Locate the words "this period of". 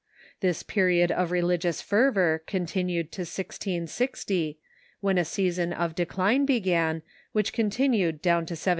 0.39-1.29